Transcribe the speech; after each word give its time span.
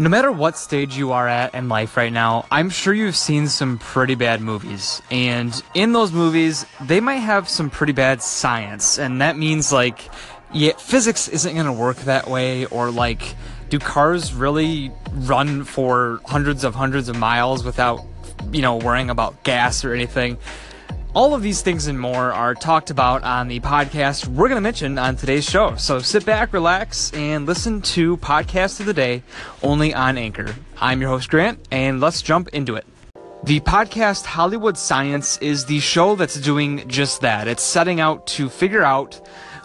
No 0.00 0.08
matter 0.08 0.30
what 0.30 0.56
stage 0.56 0.96
you 0.96 1.10
are 1.10 1.26
at 1.26 1.54
in 1.56 1.68
life 1.68 1.96
right 1.96 2.12
now, 2.12 2.46
I'm 2.52 2.70
sure 2.70 2.94
you've 2.94 3.16
seen 3.16 3.48
some 3.48 3.78
pretty 3.78 4.14
bad 4.14 4.40
movies. 4.40 5.02
And 5.10 5.60
in 5.74 5.92
those 5.92 6.12
movies, 6.12 6.66
they 6.80 7.00
might 7.00 7.16
have 7.16 7.48
some 7.48 7.68
pretty 7.68 7.92
bad 7.92 8.22
science. 8.22 9.00
And 9.00 9.20
that 9.20 9.36
means, 9.36 9.72
like, 9.72 10.08
yeah, 10.52 10.74
physics 10.78 11.26
isn't 11.26 11.52
going 11.52 11.66
to 11.66 11.72
work 11.72 11.96
that 11.98 12.30
way, 12.30 12.66
or 12.66 12.92
like, 12.92 13.34
do 13.70 13.80
cars 13.80 14.32
really 14.32 14.92
run 15.12 15.64
for 15.64 16.20
hundreds 16.26 16.62
of 16.62 16.76
hundreds 16.76 17.08
of 17.08 17.16
miles 17.16 17.64
without, 17.64 18.00
you 18.52 18.62
know, 18.62 18.76
worrying 18.76 19.10
about 19.10 19.42
gas 19.42 19.84
or 19.84 19.92
anything? 19.94 20.38
All 21.14 21.34
of 21.34 21.42
these 21.42 21.62
things 21.62 21.86
and 21.86 21.98
more 21.98 22.32
are 22.32 22.54
talked 22.54 22.90
about 22.90 23.24
on 23.24 23.48
the 23.48 23.60
podcast 23.60 24.26
we're 24.28 24.48
going 24.48 24.56
to 24.56 24.60
mention 24.60 24.98
on 24.98 25.16
today's 25.16 25.48
show. 25.48 25.74
So 25.76 26.00
sit 26.00 26.26
back, 26.26 26.52
relax, 26.52 27.12
and 27.14 27.46
listen 27.46 27.80
to 27.82 28.18
Podcast 28.18 28.80
of 28.80 28.86
the 28.86 28.92
Day 28.92 29.22
only 29.62 29.94
on 29.94 30.18
Anchor. 30.18 30.54
I'm 30.78 31.00
your 31.00 31.10
host, 31.10 31.30
Grant, 31.30 31.66
and 31.70 31.98
let's 32.00 32.20
jump 32.20 32.48
into 32.48 32.76
it. 32.76 32.86
The 33.44 33.60
podcast 33.60 34.26
Hollywood 34.26 34.76
Science 34.76 35.38
is 35.38 35.64
the 35.64 35.80
show 35.80 36.14
that's 36.14 36.38
doing 36.38 36.86
just 36.88 37.22
that. 37.22 37.48
It's 37.48 37.62
setting 37.62 38.00
out 38.00 38.26
to 38.28 38.50
figure 38.50 38.82
out 38.82 39.20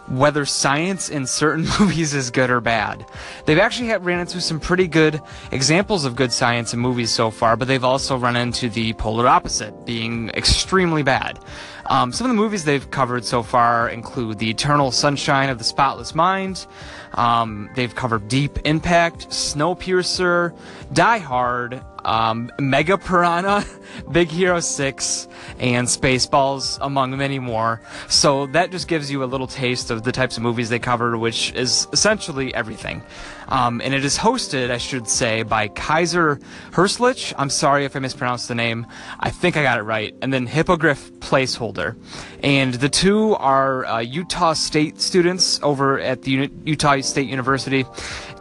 whether 0.07 0.45
science 0.45 1.09
in 1.09 1.25
certain 1.25 1.66
movies 1.80 2.13
is 2.13 2.30
good 2.30 2.49
or 2.49 2.62
bad. 2.62 3.05
They've 3.45 3.59
actually 3.59 3.88
had, 3.88 4.05
ran 4.05 4.20
into 4.20 4.41
some 4.41 4.59
pretty 4.59 4.88
good 4.88 5.21
examples 5.52 6.05
of 6.05 6.16
good 6.16 6.31
science 6.31 6.73
in 6.73 6.79
movies 6.79 7.12
so 7.12 7.31
far, 7.31 7.55
but 7.55 7.67
they've 7.67 7.84
also 7.84 8.17
run 8.17 8.35
into 8.35 8.70
the 8.70 8.93
polar 8.93 9.27
opposite, 9.27 9.85
being 9.85 10.29
extremely 10.29 11.03
bad. 11.03 11.39
Um, 11.88 12.13
some 12.13 12.26
of 12.26 12.29
the 12.29 12.41
movies 12.41 12.63
they've 12.63 12.89
covered 12.91 13.26
so 13.26 13.43
far 13.43 13.89
include 13.89 14.39
The 14.39 14.49
Eternal 14.49 14.91
Sunshine 14.91 15.49
of 15.49 15.57
the 15.57 15.63
Spotless 15.63 16.15
Mind. 16.15 16.65
Um, 17.13 17.70
they've 17.76 17.93
covered 17.93 18.27
Deep 18.27 18.57
Impact, 18.65 19.29
Snowpiercer, 19.29 20.57
Die 20.93 21.17
Hard, 21.20 21.84
um, 22.05 22.52
Mega 22.59 22.98
Piranha, 22.98 23.66
Big 24.12 24.29
Hero 24.29 24.59
6, 24.59 25.27
and 25.59 25.87
Spaceballs, 25.87 26.77
among 26.82 27.18
many 27.18 27.40
more. 27.40 27.82
So 28.07 28.48
that 28.48 28.71
just 28.71 28.87
gives 28.87 29.12
you 29.12 29.23
a 29.23 29.26
little 29.26 29.48
taste 29.48 29.91
of 29.91 30.04
the 30.04 30.12
types 30.12 30.37
of 30.37 30.43
movies 30.43 30.70
they 30.70 30.79
cover, 30.79 31.18
which 31.18 31.54
is 31.54 31.87
essentially 31.91 32.54
everything. 32.54 33.04
Um, 33.48 33.81
and 33.81 33.93
it 33.93 34.05
is 34.05 34.18
hosted, 34.18 34.71
I 34.71 34.77
should 34.77 35.07
say, 35.07 35.43
by 35.43 35.68
Kaiser 35.68 36.40
Herslich. 36.71 37.34
I'm 37.37 37.49
sorry 37.49 37.85
if 37.85 37.96
I 37.96 37.99
mispronounced 37.99 38.48
the 38.48 38.55
name. 38.55 38.87
I 39.20 39.29
think 39.29 39.57
I 39.57 39.63
got 39.63 39.79
it 39.79 39.84
right. 39.84 40.15
And 40.21 40.34
then 40.34 40.48
Hippogriff 40.48 41.12
Placeholder. 41.20 41.96
And 42.41 42.74
the 42.74 42.90
two 42.90 43.35
are 43.35 43.85
uh, 43.85 43.99
Utah 43.99 44.54
State 44.54 44.99
students 45.01 45.59
over 45.62 45.99
at 45.99 46.24
the 46.24 46.49
Utah 46.65 46.99
State 47.01 47.29
University. 47.29 47.85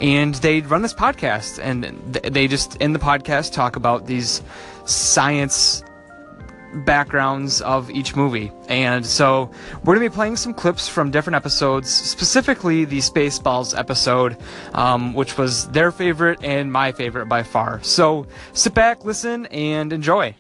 And 0.01 0.35
they 0.37 0.61
run 0.63 0.83
this 0.83 0.95
podcast. 0.95 1.59
And 1.63 2.15
th- 2.15 2.33
they 2.33 2.49
just, 2.49 2.77
in 2.77 2.93
the 2.93 2.99
podcast, 2.99 3.52
talk 3.53 3.77
about 3.77 4.07
these 4.07 4.43
science 4.85 5.85
backgrounds 6.75 7.61
of 7.61 7.91
each 7.91 8.17
movie. 8.17 8.51
And 8.69 9.05
so 9.05 9.51
we're 9.85 9.95
going 9.95 10.07
to 10.07 10.11
be 10.11 10.15
playing 10.15 10.37
some 10.37 10.55
clips 10.55 10.89
from 10.89 11.11
different 11.11 11.37
episodes, 11.37 11.91
specifically 11.91 12.85
the 12.85 12.99
Spaceballs 12.99 13.79
episode, 13.79 14.37
um, 14.73 15.15
which 15.15 15.37
was 15.37 15.69
their 15.69 15.93
favorite 15.93 16.43
and 16.43 16.73
my 16.73 16.93
favorite 16.93 17.27
by 17.27 17.43
far. 17.43 17.83
So 17.83 18.27
sit 18.53 18.75
back, 18.75 19.05
listen, 19.05 19.47
and 19.47 19.93
enjoy. 19.93 20.35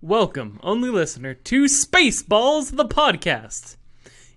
Welcome, 0.00 0.58
only 0.64 0.90
listener, 0.90 1.34
to 1.34 1.64
Spaceballs, 1.66 2.76
the 2.76 2.84
podcast. 2.84 3.76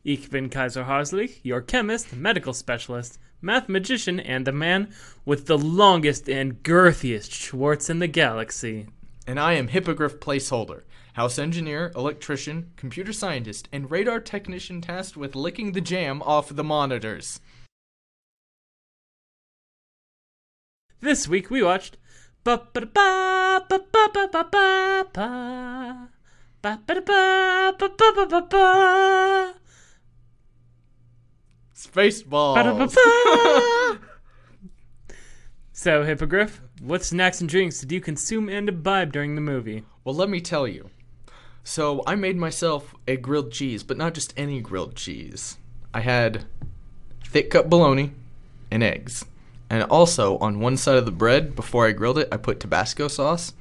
Ich 0.03 0.29
bin 0.29 0.49
Kaiser 0.49 0.83
Harslich, 0.83 1.39
your 1.41 1.61
chemist, 1.61 2.13
medical 2.15 2.53
specialist, 2.53 3.17
math 3.45 3.69
magician, 3.69 4.19
and 4.19 4.45
the 4.45 4.51
man 4.51 4.91
with 5.23 5.45
the 5.45 5.57
longest 5.57 6.27
and 6.27 6.63
girthiest 6.63 7.31
Schwartz 7.31 7.89
in 7.89 7.99
the 7.99 8.07
galaxy. 8.07 8.87
And 9.27 9.39
I 9.39 9.53
am 9.53 9.67
Hippogriff 9.67 10.19
Placeholder, 10.19 10.81
house 11.13 11.37
engineer, 11.39 11.91
electrician, 11.95 12.71
computer 12.75 13.13
scientist, 13.13 13.69
and 13.71 13.89
radar 13.89 14.19
technician 14.19 14.81
tasked 14.81 15.15
with 15.15 15.35
licking 15.35 15.71
the 15.71 15.81
jam 15.81 16.21
off 16.23 16.53
the 16.53 16.63
monitors. 16.63 17.39
This 20.99 21.27
week 21.27 21.51
we 21.51 21.61
watched 21.61 21.97
ba 22.43 22.67
ba 22.73 22.81
ba 22.81 23.65
ba 23.69 23.79
ba 23.79 24.09
ba 24.13 24.27
ba 24.31 24.43
ba 24.43 25.05
ba 25.13 26.09
ba 26.61 26.79
ba 26.79 26.79
ba 26.87 27.73
ba 27.77 27.89
ba 27.89 28.25
ba 28.25 28.41
ba 28.41 29.64
Spaceballs. 31.91 32.95
So, 35.77 36.03
Hippogriff, 36.03 36.61
what 36.79 37.03
snacks 37.03 37.41
and 37.41 37.49
drinks 37.49 37.81
did 37.81 37.91
you 37.91 37.99
consume 37.99 38.47
and 38.47 38.69
imbibe 38.69 39.11
during 39.11 39.35
the 39.35 39.41
movie? 39.41 39.83
well, 40.05 40.15
let 40.15 40.29
me 40.29 40.39
tell 40.39 40.67
you. 40.67 40.89
So 41.63 42.03
I 42.05 42.15
made 42.15 42.37
myself 42.37 42.93
a 43.07 43.17
grilled 43.17 43.51
cheese, 43.51 43.83
but 43.83 43.97
not 43.97 44.13
just 44.13 44.33
any 44.37 44.61
grilled 44.61 44.95
cheese. 44.95 45.57
I 45.93 46.01
had 46.01 46.45
thick 47.25 47.49
cut 47.49 47.69
bologna 47.69 48.11
and 48.69 48.83
eggs. 48.83 49.25
And 49.69 49.83
also 49.83 50.37
on 50.37 50.59
one 50.59 50.77
side 50.77 50.97
of 50.97 51.05
the 51.05 51.11
bread, 51.11 51.55
before 51.55 51.87
I 51.87 51.91
grilled 51.91 52.19
it, 52.19 52.29
I 52.31 52.37
put 52.37 52.59
Tabasco 52.59 53.07
sauce. 53.07 53.53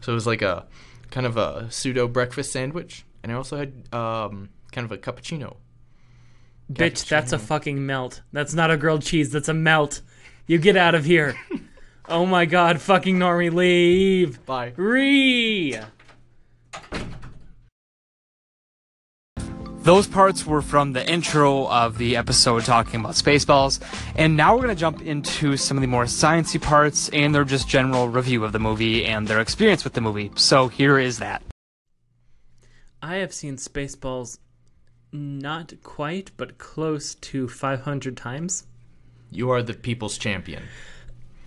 So 0.00 0.12
it 0.12 0.14
was 0.14 0.26
like 0.26 0.40
a 0.40 0.66
kind 1.10 1.26
of 1.26 1.36
a 1.36 1.70
pseudo 1.70 2.08
breakfast 2.08 2.52
sandwich. 2.52 3.04
And 3.22 3.30
I 3.30 3.34
also 3.34 3.58
had 3.58 3.72
um, 3.92 4.48
kind 4.72 4.86
of 4.86 4.92
a 4.92 4.98
cappuccino. 4.98 5.56
Bitch, 6.72 7.08
that's 7.08 7.32
a 7.32 7.38
fucking 7.38 7.86
melt. 7.86 8.22
That's 8.32 8.54
not 8.54 8.70
a 8.70 8.76
grilled 8.76 9.02
cheese, 9.02 9.30
that's 9.30 9.48
a 9.48 9.54
melt. 9.54 10.00
You 10.46 10.58
get 10.58 10.76
out 10.76 10.94
of 10.94 11.04
here. 11.04 11.36
oh 12.08 12.26
my 12.26 12.44
god, 12.44 12.80
fucking 12.80 13.18
Normie, 13.18 13.52
leave. 13.52 14.44
Bye. 14.46 14.72
Ree! 14.76 15.78
Those 19.86 20.08
parts 20.08 20.44
were 20.44 20.62
from 20.62 20.94
the 20.94 21.08
intro 21.08 21.68
of 21.68 21.96
the 21.96 22.16
episode 22.16 22.64
talking 22.64 22.98
about 22.98 23.12
Spaceballs, 23.12 23.80
and 24.16 24.36
now 24.36 24.52
we're 24.52 24.62
going 24.62 24.74
to 24.74 24.80
jump 24.80 25.00
into 25.00 25.56
some 25.56 25.76
of 25.76 25.80
the 25.80 25.86
more 25.86 26.06
sciencey 26.06 26.60
parts 26.60 27.08
and 27.10 27.32
their 27.32 27.44
just 27.44 27.68
general 27.68 28.08
review 28.08 28.42
of 28.42 28.50
the 28.50 28.58
movie 28.58 29.04
and 29.04 29.28
their 29.28 29.38
experience 29.38 29.84
with 29.84 29.92
the 29.92 30.00
movie. 30.00 30.32
So 30.34 30.66
here 30.66 30.98
is 30.98 31.20
that. 31.20 31.40
I 33.00 33.18
have 33.18 33.32
seen 33.32 33.58
Spaceballs 33.58 34.38
not 35.12 35.72
quite, 35.82 36.30
but 36.36 36.58
close 36.58 37.14
to 37.16 37.48
500 37.48 38.16
times. 38.16 38.64
You 39.30 39.50
are 39.50 39.62
the 39.62 39.74
people's 39.74 40.18
champion. 40.18 40.62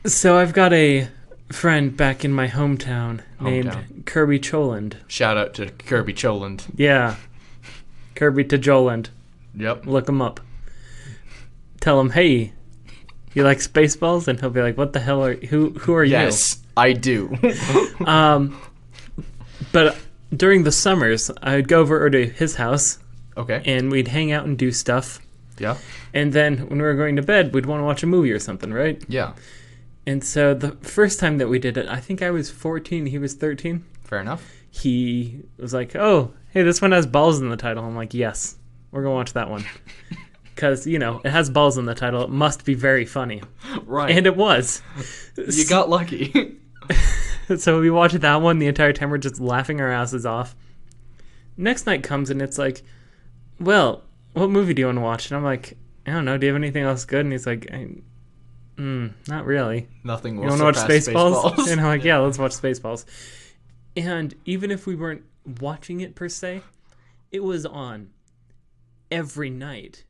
So 0.05 0.37
I've 0.37 0.53
got 0.53 0.73
a 0.73 1.07
friend 1.51 1.95
back 1.95 2.23
in 2.23 2.31
my 2.31 2.47
hometown, 2.47 3.21
named 3.39 4.03
Kirby 4.05 4.39
Choland. 4.39 4.97
Shout 5.07 5.37
out 5.37 5.53
to 5.55 5.67
Kirby 5.69 6.13
Choland. 6.13 6.65
Yeah. 6.75 7.15
Kirby 8.15 8.45
to 8.45 8.57
Joland. 8.57 9.09
Yep. 9.55 9.85
Look 9.85 10.07
him 10.07 10.21
up. 10.21 10.39
Tell 11.79 11.99
him, 11.99 12.11
hey, 12.11 12.53
you 13.33 13.43
like 13.43 13.59
Spaceballs? 13.59 14.27
And 14.27 14.39
he'll 14.39 14.49
be 14.49 14.61
like, 14.61 14.77
what 14.77 14.93
the 14.93 14.99
hell 14.99 15.23
are 15.23 15.35
who 15.35 15.71
who 15.71 15.93
are 15.93 16.03
you? 16.03 16.11
Yes, 16.11 16.59
I 16.75 16.93
do. 16.93 17.35
Um, 18.05 18.59
but 19.73 19.97
during 20.33 20.63
the 20.63 20.71
summers, 20.71 21.29
I'd 21.43 21.67
go 21.67 21.81
over 21.81 22.09
to 22.09 22.25
his 22.25 22.55
house 22.55 22.97
okay. 23.39 23.61
and 23.65 23.91
we'd 23.91 24.07
hang 24.09 24.31
out 24.31 24.45
and 24.45 24.57
do 24.57 24.71
stuff. 24.71 25.19
Yeah. 25.57 25.77
And 26.13 26.31
then 26.33 26.69
when 26.69 26.77
we 26.77 26.83
were 26.83 26.93
going 26.95 27.15
to 27.17 27.21
bed, 27.21 27.53
we'd 27.53 27.65
want 27.65 27.81
to 27.81 27.83
watch 27.85 28.03
a 28.03 28.07
movie 28.07 28.31
or 28.31 28.39
something, 28.39 28.71
right? 28.71 29.03
Yeah. 29.09 29.33
And 30.07 30.23
so 30.23 30.53
the 30.53 30.71
first 30.77 31.19
time 31.19 31.37
that 31.39 31.49
we 31.49 31.59
did 31.59 31.77
it, 31.77 31.87
I 31.87 31.99
think 31.99 32.21
I 32.21 32.31
was 32.31 32.49
14, 32.49 33.07
he 33.07 33.17
was 33.17 33.33
13. 33.33 33.83
Fair 34.03 34.19
enough. 34.21 34.49
He 34.71 35.41
was 35.57 35.73
like, 35.73 35.95
"Oh, 35.95 36.33
hey, 36.51 36.63
this 36.63 36.81
one 36.81 36.91
has 36.91 37.05
balls 37.07 37.41
in 37.41 37.49
the 37.49 37.57
title." 37.57 37.83
I'm 37.83 37.95
like, 37.95 38.13
"Yes, 38.13 38.55
we're 38.91 39.01
gonna 39.03 39.15
watch 39.15 39.33
that 39.33 39.49
one." 39.49 39.65
Because 40.55 40.85
you 40.85 40.99
know 40.99 41.21
it 41.23 41.29
has 41.31 41.49
balls 41.49 41.77
in 41.77 41.85
the 41.85 41.95
title, 41.95 42.21
it 42.21 42.29
must 42.29 42.65
be 42.65 42.73
very 42.73 43.05
funny, 43.05 43.41
Right. 43.85 44.11
and 44.11 44.25
it 44.27 44.35
was. 44.35 44.81
you 45.37 45.65
got 45.67 45.89
lucky. 45.89 46.57
so 47.57 47.79
we 47.79 47.89
watched 47.89 48.19
that 48.19 48.41
one 48.41 48.59
the 48.59 48.67
entire 48.67 48.91
time. 48.91 49.09
We're 49.09 49.19
just 49.19 49.39
laughing 49.39 49.79
our 49.79 49.89
asses 49.89 50.25
off. 50.25 50.57
Next 51.55 51.85
night 51.85 52.03
comes 52.03 52.29
and 52.29 52.41
it's 52.41 52.57
like, 52.57 52.81
"Well, 53.59 54.03
what 54.33 54.49
movie 54.49 54.73
do 54.73 54.81
you 54.81 54.85
want 54.87 54.97
to 54.97 55.01
watch?" 55.01 55.29
And 55.31 55.37
I'm 55.37 55.43
like, 55.43 55.77
"I 56.05 56.11
don't 56.11 56.25
know. 56.25 56.37
Do 56.37 56.45
you 56.47 56.53
have 56.53 56.61
anything 56.61 56.83
else 56.83 57.05
good?" 57.05 57.21
And 57.25 57.31
he's 57.31 57.45
like, 57.47 57.67
I, 57.71 57.87
"Mm, 58.77 59.13
not 59.27 59.45
really." 59.45 59.87
Nothing 60.03 60.35
will 60.37 60.43
You 60.43 60.49
want 60.49 60.59
to 60.59 60.65
watch 60.65 60.75
surpass 60.77 61.07
Spaceballs? 61.07 61.67
and 61.71 61.81
I'm 61.81 61.87
like, 61.87 62.03
yeah, 62.03 62.17
let's 62.19 62.37
watch 62.37 62.51
Spaceballs. 62.53 63.05
And 63.97 64.35
even 64.45 64.71
if 64.71 64.85
we 64.87 64.95
weren't 64.95 65.23
watching 65.59 66.01
it 66.01 66.15
per 66.15 66.29
se, 66.29 66.61
it 67.31 67.43
was 67.43 67.65
on 67.65 68.09
every 69.11 69.49
night. 69.49 70.05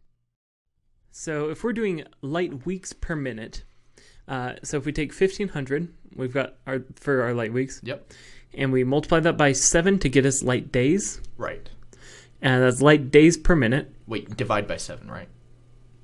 So 1.12 1.50
if 1.50 1.64
we're 1.64 1.74
doing 1.74 2.04
light 2.22 2.66
weeks 2.66 2.94
per 2.94 3.16
minute, 3.16 3.64
uh, 4.28 4.54
so 4.64 4.78
if 4.78 4.86
we 4.86 4.92
take 4.92 5.12
1500, 5.12 5.88
we've 6.16 6.34
got 6.34 6.56
our 6.68 6.84
for 6.96 7.24
our 7.24 7.34
light 7.34 7.52
weeks, 7.52 7.82
Yep. 7.84 8.14
and 8.54 8.72
we 8.72 8.84
multiply 8.84 9.20
that 9.22 9.38
by 9.38 9.52
seven 9.54 9.98
to 10.00 10.10
get 10.10 10.26
us 10.26 10.44
light 10.44 10.72
days, 10.72 11.20
Right. 11.38 11.70
And 12.42 12.64
that's 12.64 12.82
light 12.82 13.12
days 13.12 13.38
per 13.38 13.56
minute. 13.56 13.94
Wait, 14.08 14.36
divide 14.36 14.68
by 14.68 14.78
seven, 14.78 15.10
right? 15.10 15.28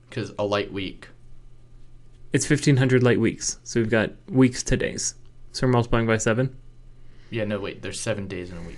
Because 0.10 0.32
a 0.38 0.44
light 0.46 0.72
week. 0.72 1.10
It's 2.34 2.50
1500 2.50 3.02
light 3.02 3.20
weeks. 3.20 3.60
So 3.64 3.80
we've 3.80 3.90
got 3.90 4.12
weeks 4.30 4.62
to 4.64 4.76
days. 4.78 5.16
So 5.54 5.66
we're 5.66 5.72
multiplying 5.72 6.06
by 6.06 6.18
7. 6.18 6.54
Yeah, 7.30 7.46
no, 7.46 7.60
wait. 7.60 7.82
There's 7.82 8.00
seven 8.00 8.28
days 8.28 8.52
in 8.52 8.58
a 8.58 8.62
week. 8.62 8.78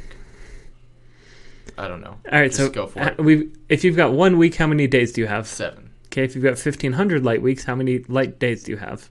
I 1.78 1.88
don't 1.88 2.02
know. 2.02 2.18
All 2.32 2.40
right, 2.40 2.46
Just 2.52 2.58
so 2.58 2.70
go 2.70 2.86
for 2.88 3.02
it. 3.02 3.18
we 3.20 3.50
if 3.68 3.84
you've 3.84 3.96
got 3.98 4.14
1 4.14 4.38
week, 4.38 4.56
how 4.56 4.68
many 4.68 4.86
days 4.88 5.12
do 5.12 5.22
you 5.22 5.28
have? 5.28 5.48
Seven. 5.48 5.92
Okay, 6.08 6.24
if 6.24 6.36
you've 6.36 6.44
got 6.44 6.52
1500 6.52 7.24
light 7.26 7.42
weeks, 7.42 7.64
how 7.66 7.76
many 7.76 8.00
light 8.08 8.40
days 8.40 8.64
do 8.64 8.72
you 8.72 8.78
have? 8.78 9.10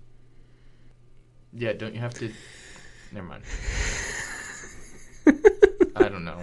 Yeah, 1.53 1.73
don't 1.73 1.95
you 1.95 2.01
have 2.01 2.15
to? 2.15 2.33
Never 3.13 3.27
mind. 3.27 3.43
I 5.97 6.09
don't 6.09 6.25
know. 6.25 6.43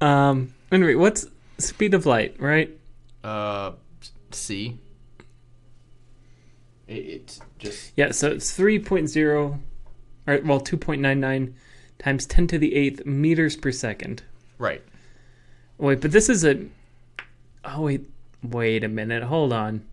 Um 0.00 0.54
anyway, 0.72 0.94
what's 0.94 1.26
speed 1.58 1.94
of 1.94 2.06
light, 2.06 2.36
right? 2.40 2.70
Uh, 3.22 3.72
C. 4.30 4.78
It, 6.86 6.92
it 6.92 7.38
just 7.58 7.92
Yeah, 7.96 8.10
so 8.12 8.30
it's 8.30 8.56
3.0 8.56 9.58
or 10.26 10.40
well 10.44 10.60
2.99 10.60 11.52
times 11.98 12.26
10 12.26 12.46
to 12.48 12.58
the 12.58 12.72
8th 12.72 13.06
meters 13.06 13.56
per 13.56 13.72
second. 13.72 14.22
right. 14.58 14.82
Wait, 15.78 16.00
but 16.02 16.12
this 16.12 16.28
is 16.28 16.44
a 16.44 16.66
Oh 17.64 17.82
wait, 17.82 18.06
wait 18.42 18.84
a 18.84 18.88
minute. 18.88 19.22
Hold 19.22 19.52
on. 19.52 19.86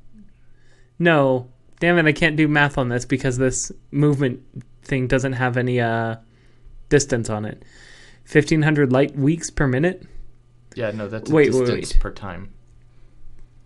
No. 0.99 1.49
Damn 1.79 1.97
it, 1.99 2.05
I 2.05 2.11
can't 2.11 2.35
do 2.35 2.47
math 2.47 2.77
on 2.77 2.89
this 2.89 3.05
because 3.05 3.37
this 3.37 3.71
movement 3.91 4.41
thing 4.83 5.07
doesn't 5.07 5.33
have 5.33 5.57
any 5.57 5.79
uh 5.79 6.15
distance 6.89 7.29
on 7.29 7.45
it. 7.45 7.63
1500 8.31 8.91
light 8.91 9.15
weeks 9.15 9.49
per 9.49 9.67
minute? 9.67 10.03
Yeah, 10.77 10.91
no, 10.91 11.07
that's 11.07 11.29
Wait, 11.31 11.51
wait, 11.53 11.59
distance 11.59 11.93
wait. 11.93 11.99
per 11.99 12.11
time. 12.11 12.53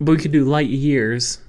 But 0.00 0.12
we 0.12 0.16
could 0.18 0.32
do 0.32 0.44
light 0.44 0.68
years. 0.70 1.40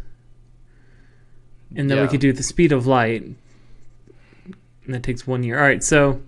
And 1.76 1.90
then 1.90 2.02
we 2.02 2.08
could 2.08 2.20
do 2.20 2.34
the 2.34 2.44
speed 2.44 2.72
of 2.72 2.86
light. 2.86 3.24
And 3.24 4.94
that 4.94 5.02
takes 5.04 5.26
1 5.26 5.42
year. 5.44 5.58
All 5.58 5.64
right, 5.64 5.82
so 5.82 6.22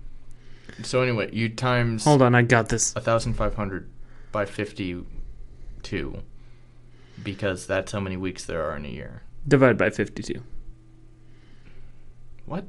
So 0.84 1.02
anyway, 1.02 1.30
you 1.34 1.50
times 1.50 2.06
hold 2.06 2.22
on, 2.22 2.34
I 2.34 2.42
got 2.44 2.70
this. 2.70 2.96
a 2.96 3.02
thousand 3.02 3.34
five 3.34 3.56
hundred 3.56 3.90
by 4.32 4.46
fifty-two, 4.46 6.22
because 7.24 7.68
that's 7.68 7.92
how 7.92 8.00
many 8.00 8.16
weeks 8.18 8.46
there 8.46 8.64
are 8.64 8.76
in 8.78 8.86
a 8.86 8.90
year. 8.90 9.22
Divide 9.48 9.78
by 9.78 9.90
52. 9.90 10.42
What? 12.46 12.66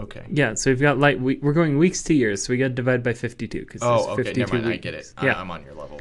Okay. 0.00 0.24
Yeah, 0.30 0.54
so 0.54 0.70
we've 0.70 0.80
got 0.80 0.98
light. 0.98 1.20
We, 1.20 1.36
we're 1.42 1.52
going 1.52 1.76
weeks 1.78 2.02
to 2.04 2.14
years, 2.14 2.42
so 2.42 2.52
we 2.52 2.56
got 2.56 2.68
to 2.68 2.70
divide 2.74 3.02
by 3.02 3.12
52 3.12 3.60
because 3.60 3.82
Oh, 3.82 4.10
okay. 4.12 4.22
52 4.24 4.40
Never 4.40 4.54
mind. 4.54 4.66
I 4.74 4.76
get 4.76 4.94
it. 4.94 5.12
Yeah. 5.22 5.40
I'm 5.40 5.50
on 5.50 5.62
your 5.64 5.74
level. 5.74 6.00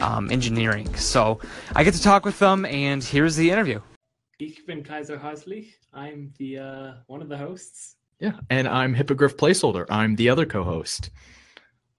um, 0.00 0.30
engineering. 0.30 0.94
So 0.94 1.40
I 1.74 1.84
get 1.84 1.94
to 1.94 2.02
talk 2.02 2.24
with 2.24 2.38
them, 2.38 2.64
and 2.66 3.02
here's 3.02 3.36
the 3.36 3.50
interview. 3.50 3.80
Ich 4.38 4.66
bin 4.66 4.82
Kaiser 4.82 5.18
Haslich. 5.18 5.74
I'm 5.92 6.32
the 6.38 6.58
uh, 6.58 6.92
one 7.06 7.22
of 7.22 7.28
the 7.28 7.36
hosts. 7.36 7.96
Yeah, 8.18 8.32
and 8.50 8.68
I'm 8.68 8.94
Hippogriff 8.94 9.36
Placeholder. 9.36 9.86
I'm 9.88 10.16
the 10.16 10.28
other 10.28 10.46
co-host. 10.46 11.10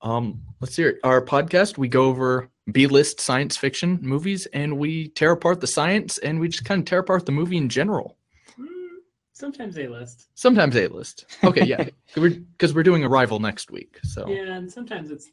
Um, 0.01 0.41
let's 0.59 0.75
hear 0.75 0.89
it. 0.89 0.99
Our 1.03 1.23
podcast, 1.23 1.77
we 1.77 1.87
go 1.87 2.05
over 2.05 2.49
B-list 2.71 3.19
science 3.19 3.57
fiction 3.57 3.99
movies, 4.01 4.45
and 4.47 4.77
we 4.77 5.09
tear 5.09 5.31
apart 5.31 5.61
the 5.61 5.67
science, 5.67 6.17
and 6.19 6.39
we 6.39 6.47
just 6.47 6.65
kind 6.65 6.79
of 6.79 6.85
tear 6.85 6.99
apart 6.99 7.25
the 7.25 7.31
movie 7.31 7.57
in 7.57 7.67
general. 7.67 8.17
Mm, 8.57 8.99
sometimes 9.33 9.77
A 9.77 9.87
list. 9.87 10.29
Sometimes 10.35 10.75
A-list. 10.77 11.25
Okay, 11.43 11.65
yeah, 11.65 11.83
because 12.15 12.73
we're, 12.73 12.83
doing 12.83 13.03
Arrival 13.03 13.39
next 13.39 13.71
week. 13.71 13.99
So 14.03 14.27
Yeah, 14.27 14.53
and 14.53 14.71
sometimes 14.71 15.11
it's. 15.11 15.29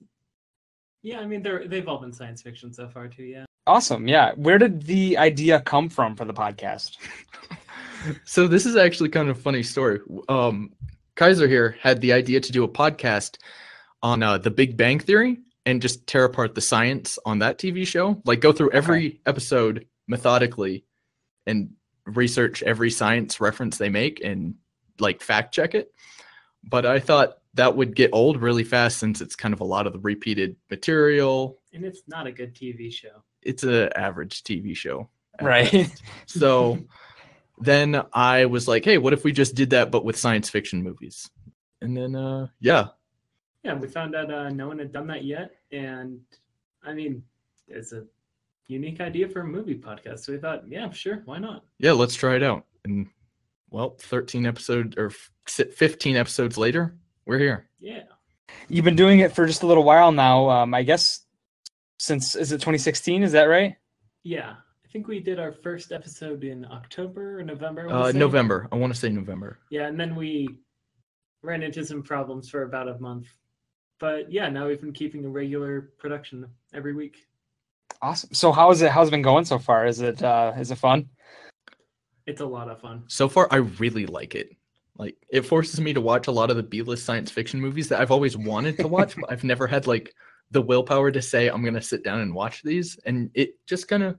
Yeah, 1.03 1.21
I 1.21 1.27
mean 1.27 1.43
they're 1.43 1.67
they've 1.67 1.89
all 1.89 1.99
been 1.99 2.13
science 2.13 2.43
fiction 2.43 2.75
so 2.75 2.87
far 2.89 3.09
too. 3.09 3.23
Yeah. 3.23 3.45
Awesome. 3.67 4.07
Yeah. 4.07 4.33
Where 4.35 4.59
did 4.59 4.83
the 4.83 5.17
idea 5.17 5.61
come 5.61 5.89
from 5.89 6.17
for 6.17 6.25
the 6.25 6.35
podcast? 6.35 6.99
so 8.25 8.47
this 8.49 8.67
is 8.67 8.77
actually 8.77 9.09
kind 9.09 9.31
of 9.31 9.39
a 9.39 9.41
funny 9.41 9.63
story. 9.63 10.01
Um, 10.29 10.73
Kaiser 11.15 11.49
here 11.49 11.77
had 11.81 12.01
the 12.01 12.13
idea 12.13 12.41
to 12.41 12.53
do 12.53 12.65
a 12.65 12.69
podcast 12.69 13.39
on 14.03 14.23
uh, 14.23 14.39
the 14.39 14.51
Big 14.51 14.77
Bang 14.77 14.99
Theory 14.99 15.39
and 15.71 15.81
just 15.81 16.07
tear 16.07 16.25
apart 16.25 16.55
the 16.55 16.61
science 16.61 17.19
on 17.25 17.39
that 17.39 17.59
TV 17.59 17.87
show. 17.87 18.21
Like 18.25 18.41
go 18.41 18.53
through 18.53 18.73
every 18.73 19.21
episode 19.25 19.87
methodically 20.09 20.85
and 21.47 21.71
research 22.05 22.63
every 22.63 22.91
science 22.91 23.41
reference 23.41 23.79
they 23.79 23.89
make 23.89 24.23
and 24.23 24.57
like 24.99 25.23
fact 25.23 25.55
check 25.55 25.75
it. 25.75 25.93
But 26.69 26.85
I 26.85 26.99
thought 26.99 27.35
that 27.55 27.77
would 27.77 27.95
get 27.97 28.11
old 28.13 28.43
really 28.43 28.65
fast 28.65 28.99
since 28.99 29.21
it's 29.21 29.37
kind 29.37 29.55
of 29.55 29.61
a 29.61 29.65
lot 29.65 29.87
of 29.87 29.93
the 29.93 29.99
repeated 30.01 30.57
material. 30.71 31.59
And 31.73 31.85
it's 31.85 32.03
not 32.07 32.27
a 32.27 32.33
good 32.33 32.55
TV 32.55 32.93
show. 32.93 33.23
It's 33.43 33.63
an 33.63 33.91
average 33.95 34.43
TV 34.43 34.77
show. 34.77 35.09
Right. 35.41 35.91
So 36.27 36.79
then 37.59 38.03
I 38.13 38.47
was 38.47 38.69
like, 38.69 38.85
hey, 38.85 38.99
what 38.99 39.13
if 39.13 39.25
we 39.25 39.33
just 39.33 39.55
did 39.55 39.71
that 39.71 39.91
but 39.91 40.05
with 40.05 40.19
science 40.19 40.51
fiction 40.51 40.83
movies? 40.83 41.31
And 41.81 41.97
then 41.97 42.15
uh 42.15 42.49
yeah, 42.61 42.89
Yeah, 43.65 43.75
we 43.75 43.89
found 43.89 44.15
out 44.15 44.33
uh, 44.33 44.49
no 44.51 44.69
one 44.69 44.79
had 44.79 44.93
done 44.93 45.07
that 45.09 45.25
yet, 45.25 45.51
and 45.71 46.21
I 46.83 46.95
mean, 46.95 47.23
it's 47.69 47.93
a 47.93 48.05
unique 48.69 49.01
idea 49.01 49.29
for 49.29 49.41
a 49.41 49.47
movie 49.47 49.75
podcast. 49.79 50.21
So 50.21 50.33
we 50.33 50.39
thought, 50.39 50.63
yeah, 50.69 50.91
sure, 50.91 51.23
why 51.27 51.39
not? 51.39 51.65
yeah, 51.79 51.93
let's 51.93 52.15
try 52.15 52.37
it 52.37 52.43
out. 52.43 52.65
And 52.85 53.07
well, 53.71 53.97
13 54.01 54.47
episodes 54.47 54.97
or 54.97 55.11
15 55.47 56.17
episodes 56.17 56.57
later, 56.57 56.97
we're 57.27 57.39
here. 57.39 57.69
Yeah. 57.79 58.03
You've 58.69 58.85
been 58.85 58.97
doing 58.97 59.21
it 59.21 59.33
for 59.35 59.47
just 59.47 59.63
a 59.63 59.67
little 59.67 59.85
while 59.85 60.11
now. 60.11 60.49
Um, 60.49 60.75
I 60.75 60.83
guess 60.83 61.21
since 61.99 62.35
is 62.35 62.53
it 62.53 62.57
2016? 62.59 63.23
Is 63.23 63.33
that 63.33 63.45
right? 63.45 63.77
Yeah. 64.23 64.55
I 64.85 64.89
think 64.93 65.07
we 65.07 65.21
did 65.21 65.39
our 65.39 65.53
first 65.53 65.93
episode 65.93 66.43
in 66.45 66.65
October 66.65 67.39
or 67.39 67.45
November. 67.45 67.89
I 67.91 68.09
Uh. 68.09 68.13
November. 68.13 68.69
I 68.73 68.77
want 68.77 68.93
to 68.93 68.99
say 68.99 69.09
November. 69.11 69.59
Yeah, 69.71 69.87
and 69.87 70.01
then 70.01 70.17
we 70.17 70.49
ran 71.43 71.63
into 71.63 71.85
some 71.85 72.03
problems 72.03 72.49
for 72.49 72.63
about 72.63 72.89
a 72.89 72.99
month. 72.99 73.27
But 74.01 74.33
yeah, 74.33 74.49
now 74.49 74.67
we've 74.67 74.81
been 74.81 74.93
keeping 74.93 75.25
a 75.25 75.29
regular 75.29 75.93
production 75.99 76.47
every 76.75 76.95
week. 76.95 77.29
Awesome. 78.03 78.31
So 78.33 78.51
how 78.51 78.71
is 78.71 78.83
it? 78.83 78.91
How's 78.91 79.09
it 79.09 79.11
been 79.13 79.23
going 79.23 79.45
so 79.45 79.59
far? 79.59 79.87
Is 79.87 80.01
it 80.01 80.23
uh, 80.23 80.55
is 80.59 80.71
it 80.73 80.79
fun? 80.79 81.09
It's 82.27 82.41
a 82.41 82.47
lot 82.47 82.69
of 82.69 82.81
fun. 82.81 83.05
So 83.07 83.29
far 83.29 83.47
I 83.51 83.57
really 83.57 84.07
like 84.07 84.35
it. 84.35 84.57
Like 84.97 85.17
it 85.29 85.43
forces 85.43 85.81
me 85.81 85.93
to 85.93 86.01
watch 86.01 86.27
a 86.27 86.33
lot 86.33 86.51
of 86.51 86.57
the 86.57 86.63
B-list 86.63 87.05
science 87.05 87.31
fiction 87.31 87.61
movies 87.61 87.89
that 87.89 88.01
I've 88.01 88.11
always 88.11 88.37
wanted 88.37 88.77
to 88.79 88.89
watch, 88.89 89.17
but 89.17 89.31
I've 89.31 89.45
never 89.45 89.67
had 89.67 89.87
like 89.87 90.15
the 90.51 90.63
willpower 90.63 91.11
to 91.11 91.23
say 91.23 91.49
I'm 91.49 91.63
going 91.63 91.75
to 91.75 91.83
sit 91.83 92.03
down 92.03 92.21
and 92.21 92.35
watch 92.35 92.63
these 92.63 92.99
and 93.07 93.31
it 93.35 93.55
just 93.67 93.87
kind 93.87 94.03
of 94.03 94.19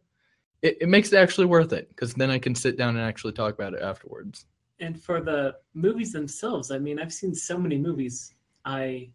it, 0.61 0.77
it 0.81 0.89
makes 0.89 1.11
it 1.11 1.17
actually 1.17 1.45
worth 1.47 1.73
it 1.73 1.89
because 1.89 2.13
then 2.13 2.29
I 2.29 2.39
can 2.39 2.55
sit 2.55 2.77
down 2.77 2.95
and 2.95 3.05
actually 3.05 3.33
talk 3.33 3.53
about 3.53 3.73
it 3.73 3.81
afterwards. 3.81 4.45
And 4.79 4.99
for 4.99 5.21
the 5.21 5.55
movies 5.73 6.11
themselves, 6.11 6.71
I 6.71 6.77
mean, 6.77 6.99
I've 6.99 7.13
seen 7.13 7.35
so 7.35 7.57
many 7.57 7.77
movies. 7.77 8.33
I, 8.65 9.09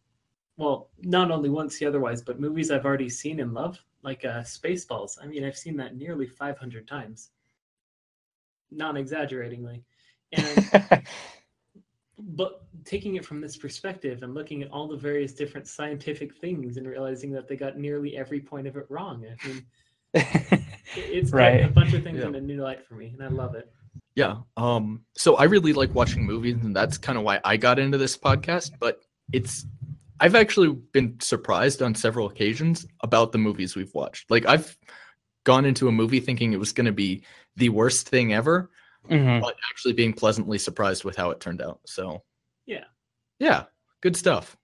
well, 0.57 0.91
not 1.03 1.31
only 1.31 1.49
once 1.51 1.79
the 1.79 1.87
otherwise, 1.87 2.23
but 2.23 2.41
movies 2.41 2.71
I've 2.71 2.85
already 2.87 3.09
seen 3.09 3.41
and 3.41 3.53
love, 3.53 3.79
like 4.03 4.25
uh, 4.25 4.41
Spaceballs. 4.43 5.19
I 5.23 5.27
mean, 5.27 5.45
I've 5.45 5.57
seen 5.57 5.77
that 5.77 5.97
nearly 5.97 6.27
500 6.27 6.87
times, 6.89 7.31
non 8.71 8.97
exaggeratingly. 8.97 9.85
And 10.33 11.03
but 12.19 12.63
taking 12.85 13.17
it 13.17 13.25
from 13.25 13.41
this 13.41 13.57
perspective 13.57 14.23
and 14.23 14.35
looking 14.35 14.63
at 14.63 14.71
all 14.71 14.89
the 14.89 14.97
various 14.97 15.33
different 15.35 15.67
scientific 15.69 16.35
things 16.35 16.77
and 16.79 16.87
realizing 16.87 17.31
that 17.33 17.47
they 17.49 17.57
got 17.57 17.77
nearly 17.79 18.17
every 18.17 18.41
point 18.41 18.67
of 18.67 18.77
it 18.77 18.87
wrong. 18.89 19.25
I 19.27 19.47
mean, 19.49 19.67
it's 20.97 21.33
Right. 21.33 21.65
a 21.65 21.69
bunch 21.69 21.93
of 21.93 22.03
things 22.03 22.21
Yeah. 22.21 22.29
in 22.29 22.35
a 22.35 22.41
new 22.41 22.63
light 22.63 22.85
for 22.87 22.95
me, 22.95 23.09
and 23.13 23.23
I 23.23 23.29
love 23.29 23.55
it. 23.55 23.71
Yeah. 24.15 24.39
Um. 24.57 25.05
So 25.17 25.37
I 25.37 25.45
really 25.45 25.75
like 25.75 25.95
watching 25.95 26.25
movies, 26.25 26.57
and 26.63 26.75
that's 26.75 26.97
kind 26.97 27.19
of 27.19 27.25
why 27.25 27.41
I 27.45 27.59
got 27.59 27.79
into 27.79 27.99
this 27.99 28.17
podcast. 28.17 28.73
But 28.81 29.03
it's, 29.33 29.67
I've 30.21 30.35
actually 30.35 30.69
been 30.93 31.19
surprised 31.21 31.83
on 31.83 31.95
several 31.95 32.27
occasions 32.29 32.87
about 33.03 33.33
the 33.33 33.39
movies 33.39 33.77
we've 33.77 33.93
watched. 33.95 34.31
Like 34.31 34.47
I've 34.47 34.77
gone 35.45 35.65
into 35.65 35.89
a 35.89 35.93
movie 35.93 36.21
thinking 36.21 36.53
it 36.53 36.59
was 36.59 36.73
going 36.73 36.87
to 36.87 36.93
be 36.93 37.23
the 37.57 37.69
worst 37.69 38.09
thing 38.09 38.33
ever, 38.33 38.71
Mhm. 39.11 39.41
but 39.41 39.55
actually 39.71 39.93
being 39.95 40.13
pleasantly 40.13 40.59
surprised 40.59 41.05
with 41.05 41.17
how 41.17 41.31
it 41.31 41.41
turned 41.41 41.61
out. 41.63 41.81
So 41.87 42.23
Yeah. 42.67 42.85
yeah, 43.39 43.65
good 44.01 44.17
stuff. 44.17 44.57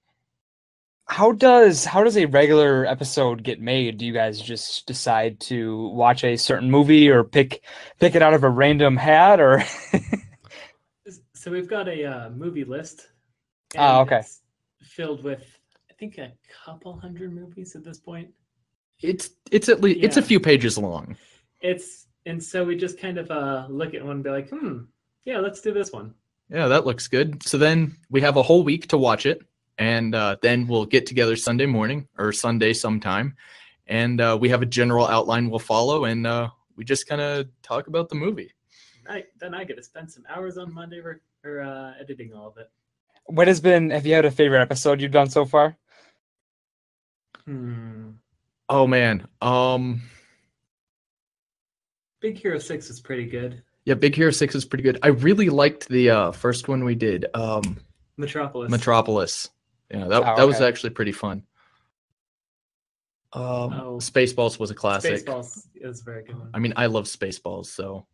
How 1.06 1.32
does 1.32 1.84
how 1.84 2.04
does 2.04 2.16
a 2.16 2.26
regular 2.26 2.86
episode 2.86 3.42
get 3.42 3.60
made? 3.60 3.98
Do 3.98 4.06
you 4.06 4.12
guys 4.12 4.40
just 4.40 4.86
decide 4.86 5.40
to 5.40 5.88
watch 5.88 6.24
a 6.24 6.36
certain 6.36 6.70
movie 6.70 7.08
or 7.10 7.22
pick 7.24 7.62
pick 8.00 8.14
it 8.14 8.22
out 8.22 8.34
of 8.34 8.44
a 8.44 8.48
random 8.50 8.96
hat 8.96 9.40
or 9.40 9.62
So 11.34 11.50
we've 11.50 11.68
got 11.68 11.88
a 11.88 12.04
uh, 12.04 12.30
movie 12.30 12.62
list. 12.64 13.08
Ah, 13.76 14.00
and 14.00 14.06
okay. 14.08 14.20
it's 14.20 14.41
Filled 14.96 15.24
with, 15.24 15.58
I 15.90 15.94
think, 15.94 16.18
a 16.18 16.32
couple 16.64 16.94
hundred 16.94 17.32
movies 17.32 17.74
at 17.74 17.84
this 17.84 17.98
point. 17.98 18.28
It's 19.00 19.30
it's 19.50 19.68
at 19.68 19.80
least 19.80 20.00
it's 20.02 20.16
a 20.18 20.22
few 20.22 20.38
pages 20.38 20.76
long. 20.76 21.16
It's 21.60 22.06
and 22.26 22.42
so 22.42 22.64
we 22.64 22.76
just 22.76 22.98
kind 22.98 23.18
of 23.18 23.30
uh, 23.30 23.66
look 23.70 23.94
at 23.94 24.04
one 24.04 24.16
and 24.16 24.24
be 24.24 24.30
like, 24.30 24.50
hmm, 24.50 24.80
yeah, 25.24 25.38
let's 25.38 25.60
do 25.60 25.72
this 25.72 25.92
one. 25.92 26.14
Yeah, 26.50 26.68
that 26.68 26.84
looks 26.84 27.08
good. 27.08 27.42
So 27.42 27.56
then 27.56 27.96
we 28.10 28.20
have 28.20 28.36
a 28.36 28.42
whole 28.42 28.62
week 28.64 28.88
to 28.88 28.98
watch 28.98 29.24
it, 29.24 29.42
and 29.78 30.14
uh, 30.14 30.36
then 30.42 30.66
we'll 30.66 30.84
get 30.84 31.06
together 31.06 31.36
Sunday 31.36 31.66
morning 31.66 32.06
or 32.18 32.32
Sunday 32.32 32.74
sometime, 32.74 33.34
and 33.86 34.20
uh, 34.20 34.36
we 34.38 34.50
have 34.50 34.60
a 34.60 34.66
general 34.66 35.06
outline 35.08 35.48
we'll 35.48 35.58
follow, 35.58 36.04
and 36.04 36.26
uh, 36.26 36.50
we 36.76 36.84
just 36.84 37.08
kind 37.08 37.20
of 37.20 37.48
talk 37.62 37.86
about 37.86 38.10
the 38.10 38.14
movie. 38.14 38.52
I, 39.08 39.24
then 39.40 39.54
I 39.54 39.64
get 39.64 39.78
to 39.78 39.82
spend 39.82 40.10
some 40.10 40.24
hours 40.28 40.58
on 40.58 40.72
Monday 40.72 40.98
or, 40.98 41.22
or 41.44 41.62
uh, 41.62 41.94
editing 41.98 42.34
all 42.34 42.48
of 42.48 42.58
it. 42.58 42.70
What 43.26 43.48
has 43.48 43.60
been 43.60 43.90
have 43.90 44.06
you 44.06 44.14
had 44.14 44.24
a 44.24 44.30
favorite 44.30 44.60
episode 44.62 45.00
you've 45.00 45.12
done 45.12 45.30
so 45.30 45.44
far? 45.44 45.76
Hmm. 47.46 48.10
Oh 48.68 48.86
man, 48.86 49.26
um, 49.40 50.02
Big 52.20 52.38
Hero 52.38 52.58
Six 52.58 52.88
is 52.90 53.00
pretty 53.00 53.26
good. 53.26 53.62
yeah, 53.84 53.94
Big 53.94 54.14
Hero 54.14 54.30
Six 54.30 54.54
is 54.54 54.64
pretty 54.64 54.82
good. 54.84 54.98
I 55.02 55.08
really 55.08 55.48
liked 55.50 55.88
the 55.88 56.10
uh, 56.10 56.32
first 56.32 56.68
one 56.68 56.84
we 56.84 56.94
did, 56.94 57.26
um, 57.34 57.78
Metropolis. 58.16 58.70
Metropolis. 58.70 59.50
Yeah, 59.90 60.06
that 60.06 60.22
Oh, 60.22 60.36
that 60.36 60.46
was 60.46 60.60
actually 60.60 60.90
pretty 60.90 61.12
fun. 61.12 61.42
Um, 63.34 63.42
Oh. 63.44 63.96
Spaceballs 63.98 64.58
was 64.58 64.70
a 64.70 64.74
classic. 64.74 65.24
Spaceballs 65.26 65.66
is 65.74 66.00
a 66.00 66.04
very 66.04 66.22
good 66.24 66.38
one. 66.38 66.50
I 66.54 66.58
mean, 66.58 66.72
I 66.76 66.86
love 66.86 67.04
Spaceballs, 67.04 67.66
so 67.66 68.06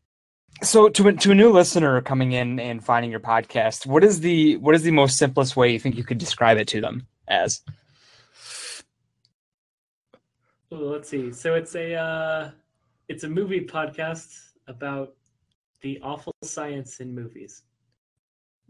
So 0.63 0.89
to 0.89 1.09
a, 1.09 1.13
to 1.13 1.31
a 1.31 1.35
new 1.35 1.53
listener 1.53 2.01
coming 2.03 2.33
in 2.33 2.59
and 2.59 2.85
finding 2.85 3.11
your 3.13 3.21
podcast, 3.21 3.87
what 3.87 4.03
is 4.03 4.21
the 4.21 4.57
what 4.57 4.75
is 4.75 4.83
the 4.83 4.91
most 4.91 5.17
simplest 5.17 5.57
way 5.57 5.73
you 5.73 5.79
think 5.79 5.97
you 5.97 6.05
could 6.05 6.19
describe 6.19 6.59
it 6.59 6.67
to 6.69 6.81
them 6.81 7.07
as? 7.29 7.63
Well, 10.71 10.83
let's 10.91 11.09
see. 11.09 11.33
So 11.33 11.55
it's 11.55 11.75
a 11.75 11.95
uh, 11.95 12.51
it's 13.09 13.25
a 13.25 13.29
movie 13.29 13.61
podcast 13.65 14.35
about 14.67 15.15
the 15.81 15.99
awful 16.03 16.33
science 16.43 17.01
in 17.01 17.15
movies. 17.15 17.63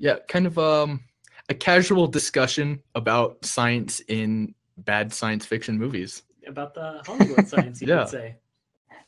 yeah 0.00 0.16
kind 0.28 0.47
of 0.47 0.58
um 0.58 1.00
a 1.49 1.54
casual 1.54 2.06
discussion 2.06 2.80
about 2.94 3.44
science 3.44 4.00
in 4.08 4.54
bad 4.76 5.12
science 5.12 5.44
fiction 5.47 5.78
movies 5.78 6.23
About 6.47 6.75
the 6.75 7.02
Hollywood 7.06 7.49
science, 7.49 7.80
you 7.80 7.88
Yeah. 7.92 8.00
could 8.00 8.11
say. 8.11 8.37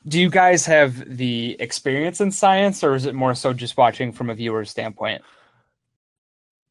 Do 0.08 0.18
you 0.18 0.30
guys 0.30 0.64
have 0.66 1.16
the 1.16 1.56
experience 1.60 2.20
in 2.20 2.30
science, 2.30 2.82
or 2.82 2.94
is 2.94 3.04
it 3.06 3.14
more 3.14 3.34
so 3.34 3.52
just 3.52 3.76
watching 3.76 4.12
from 4.12 4.30
a 4.30 4.34
viewer's 4.34 4.70
standpoint? 4.70 5.22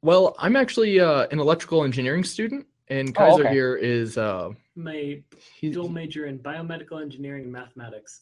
well 0.01 0.33
i'm 0.39 0.55
actually 0.55 0.97
uh, 1.01 1.27
an 1.29 1.39
electrical 1.41 1.83
engineering 1.83 2.23
student 2.23 2.65
and 2.87 3.09
Oh, 3.09 3.11
kaiser 3.11 3.43
okay. 3.43 3.51
here 3.53 3.75
is 3.75 4.17
uh 4.17 4.49
My 4.73 5.21
he, 5.59 5.71
dual 5.71 5.89
major 5.89 6.25
in 6.27 6.39
biomedical 6.39 7.01
engineering 7.01 7.43
and 7.43 7.51
mathematics. 7.51 8.21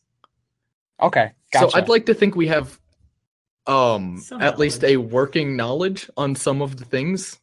Okay, 1.00 1.34
gotcha. 1.54 1.70
so 1.70 1.78
i'd 1.78 1.88
like 1.88 2.08
to 2.08 2.16
think 2.16 2.36
we 2.36 2.48
have 2.48 2.80
um 3.68 4.18
Some 4.22 4.42
at 4.42 4.58
least 4.58 4.84
a 4.84 4.98
working 4.98 5.56
knowledge 5.56 6.10
on 6.18 6.34
some 6.34 6.64
of 6.64 6.78
the 6.78 6.86
things 6.86 7.38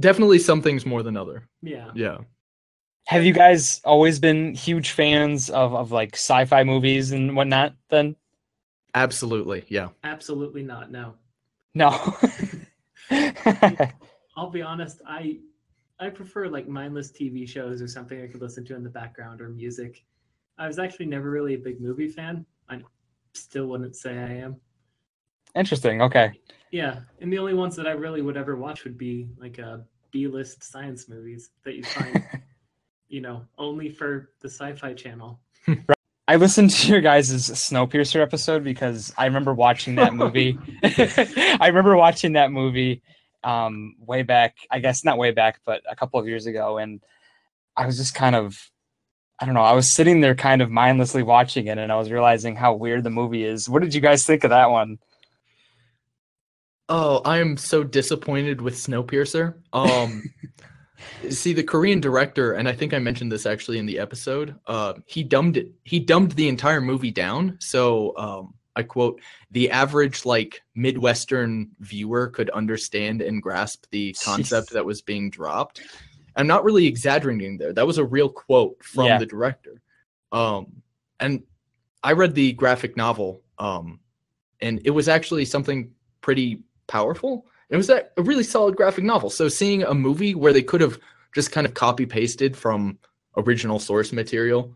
definitely 0.00 0.40
some 0.40 0.62
things 0.62 0.84
more 0.84 1.04
than 1.04 1.16
other 1.16 1.44
Yeah. 1.62 1.92
yeah 1.94 2.18
have 3.06 3.24
you 3.24 3.32
guys 3.32 3.80
always 3.84 4.18
been 4.18 4.54
huge 4.54 4.90
fans 4.90 5.50
of, 5.50 5.74
of 5.74 5.92
like 5.92 6.14
sci-fi 6.14 6.64
movies 6.64 7.12
and 7.12 7.36
whatnot? 7.36 7.74
Then 7.90 8.16
absolutely 8.94 9.64
yeah 9.68 9.88
Absolutely 10.04 10.62
not. 10.62 10.90
No. 10.90 11.14
no. 11.74 12.16
I'll 14.36 14.50
be 14.50 14.62
honest, 14.62 15.00
I 15.06 15.38
I 16.00 16.10
prefer 16.10 16.48
like 16.48 16.66
mindless 16.66 17.12
TV 17.12 17.48
shows 17.48 17.80
or 17.80 17.88
something 17.88 18.22
I 18.22 18.26
could 18.26 18.40
listen 18.40 18.64
to 18.66 18.74
in 18.74 18.82
the 18.82 18.90
background 18.90 19.40
or 19.40 19.48
music. 19.48 20.04
I 20.58 20.66
was 20.66 20.78
actually 20.78 21.06
never 21.06 21.30
really 21.30 21.54
a 21.54 21.58
big 21.58 21.80
movie 21.80 22.08
fan. 22.08 22.44
I 22.68 22.80
still 23.32 23.66
wouldn't 23.66 23.96
say 23.96 24.18
I 24.18 24.32
am. 24.34 24.56
Interesting. 25.54 26.02
Okay. 26.02 26.32
Yeah, 26.70 27.00
and 27.20 27.32
the 27.32 27.38
only 27.38 27.54
ones 27.54 27.76
that 27.76 27.86
I 27.86 27.92
really 27.92 28.22
would 28.22 28.36
ever 28.36 28.56
watch 28.56 28.84
would 28.84 28.98
be 28.98 29.28
like 29.38 29.60
uh, 29.60 29.78
B-list 30.10 30.64
science 30.64 31.08
movies 31.08 31.50
that 31.64 31.74
you 31.76 31.84
find, 31.84 32.24
you 33.14 33.20
know, 33.20 33.46
only 33.58 33.90
for 33.90 34.30
the 34.40 34.48
Sci-Fi 34.48 34.92
Channel. 34.94 35.38
I 36.26 36.34
listened 36.34 36.70
to 36.70 36.88
your 36.88 37.00
guys' 37.00 37.30
Snowpiercer 37.30 38.20
episode 38.20 38.64
because 38.64 39.14
I 39.16 39.26
remember 39.26 39.54
watching 39.54 39.94
that 39.94 40.14
movie. 40.14 40.58
I 40.82 41.68
remember 41.68 41.96
watching 41.96 42.32
that 42.32 42.50
movie 42.50 43.02
um, 43.44 43.94
way 44.00 44.24
back, 44.24 44.56
I 44.68 44.80
guess 44.80 45.04
not 45.04 45.16
way 45.16 45.30
back, 45.30 45.60
but 45.64 45.82
a 45.88 45.94
couple 45.94 46.18
of 46.18 46.26
years 46.26 46.46
ago. 46.46 46.78
And 46.78 47.04
I 47.76 47.86
was 47.86 47.98
just 47.98 48.16
kind 48.16 48.34
of, 48.34 48.58
I 49.38 49.46
don't 49.46 49.54
know, 49.54 49.62
I 49.62 49.74
was 49.74 49.92
sitting 49.92 50.20
there 50.20 50.34
kind 50.34 50.60
of 50.60 50.72
mindlessly 50.72 51.22
watching 51.22 51.68
it 51.68 51.78
and 51.78 51.92
I 51.92 51.96
was 51.96 52.10
realizing 52.10 52.56
how 52.56 52.74
weird 52.74 53.04
the 53.04 53.10
movie 53.10 53.44
is. 53.44 53.68
What 53.68 53.82
did 53.82 53.94
you 53.94 54.00
guys 54.00 54.26
think 54.26 54.42
of 54.42 54.50
that 54.50 54.72
one? 54.72 54.98
Oh, 56.88 57.18
I 57.24 57.38
am 57.38 57.58
so 57.58 57.84
disappointed 57.84 58.60
with 58.60 58.74
Snowpiercer. 58.74 59.54
Um, 59.72 60.24
see, 61.30 61.52
the 61.52 61.62
Korean 61.62 62.00
director, 62.00 62.52
and 62.54 62.68
I 62.68 62.72
think 62.72 62.94
I 62.94 62.98
mentioned 62.98 63.30
this 63.32 63.46
actually 63.46 63.78
in 63.78 63.86
the 63.86 63.98
episode. 63.98 64.54
Uh, 64.66 64.94
he 65.06 65.22
dumbed 65.22 65.56
it. 65.56 65.72
He 65.84 65.98
dumbed 66.00 66.32
the 66.32 66.48
entire 66.48 66.80
movie 66.80 67.10
down. 67.10 67.56
So, 67.60 68.16
um, 68.16 68.54
I 68.76 68.82
quote: 68.82 69.20
"The 69.50 69.70
average 69.70 70.24
like 70.24 70.62
Midwestern 70.74 71.70
viewer 71.80 72.28
could 72.28 72.50
understand 72.50 73.22
and 73.22 73.42
grasp 73.42 73.86
the 73.90 74.14
concept 74.24 74.70
Jeez. 74.70 74.72
that 74.72 74.84
was 74.86 75.02
being 75.02 75.30
dropped." 75.30 75.82
I'm 76.36 76.46
not 76.48 76.64
really 76.64 76.86
exaggerating 76.86 77.58
there. 77.58 77.72
That 77.72 77.86
was 77.86 77.98
a 77.98 78.04
real 78.04 78.28
quote 78.28 78.82
from 78.82 79.06
Yeah. 79.06 79.18
the 79.18 79.26
director. 79.26 79.80
Um, 80.32 80.82
and 81.20 81.44
I 82.02 82.12
read 82.12 82.34
the 82.34 82.52
graphic 82.54 82.96
novel, 82.96 83.40
um, 83.58 84.00
and 84.60 84.80
it 84.84 84.90
was 84.90 85.08
actually 85.08 85.44
something 85.44 85.92
pretty 86.22 86.60
powerful. 86.88 87.46
It 87.74 87.76
was 87.76 87.90
a, 87.90 88.04
a 88.16 88.22
really 88.22 88.44
solid 88.44 88.76
graphic 88.76 89.02
novel. 89.02 89.30
So 89.30 89.48
seeing 89.48 89.82
a 89.82 89.92
movie 89.92 90.36
where 90.36 90.52
they 90.52 90.62
could 90.62 90.80
have 90.80 90.96
just 91.34 91.50
kind 91.50 91.66
of 91.66 91.74
copy 91.74 92.06
pasted 92.06 92.56
from 92.56 93.00
original 93.36 93.80
source 93.80 94.12
material, 94.12 94.72